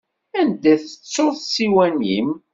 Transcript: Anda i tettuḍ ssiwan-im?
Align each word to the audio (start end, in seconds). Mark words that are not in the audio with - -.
Anda 0.39 0.71
i 0.73 0.77
tettuḍ 0.81 1.33
ssiwan-im? 1.39 2.29